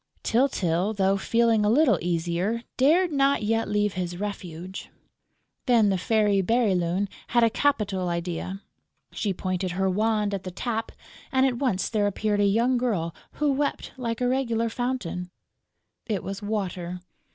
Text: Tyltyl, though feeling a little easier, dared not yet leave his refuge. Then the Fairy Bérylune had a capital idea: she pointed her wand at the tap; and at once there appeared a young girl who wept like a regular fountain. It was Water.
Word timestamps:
Tyltyl, 0.23 0.95
though 0.95 1.15
feeling 1.15 1.63
a 1.63 1.69
little 1.69 1.99
easier, 2.01 2.63
dared 2.75 3.11
not 3.11 3.43
yet 3.43 3.69
leave 3.69 3.93
his 3.93 4.17
refuge. 4.19 4.89
Then 5.67 5.89
the 5.89 5.97
Fairy 5.99 6.41
Bérylune 6.41 7.07
had 7.27 7.43
a 7.43 7.51
capital 7.51 8.09
idea: 8.09 8.63
she 9.11 9.31
pointed 9.31 9.73
her 9.73 9.87
wand 9.87 10.33
at 10.33 10.41
the 10.41 10.49
tap; 10.49 10.91
and 11.31 11.45
at 11.45 11.59
once 11.59 11.87
there 11.87 12.07
appeared 12.07 12.39
a 12.39 12.45
young 12.45 12.77
girl 12.79 13.13
who 13.33 13.51
wept 13.53 13.91
like 13.95 14.21
a 14.21 14.27
regular 14.27 14.69
fountain. 14.69 15.29
It 16.07 16.23
was 16.23 16.41
Water. 16.41 17.01